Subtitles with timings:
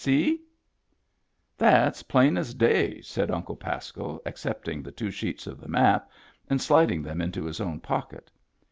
[0.03, 0.41] See?"
[1.59, 6.09] "That's plain as day," said Uncle Pasco, ac cepting the two sheets of the map
[6.49, 8.31] and sliding them into his own pocket.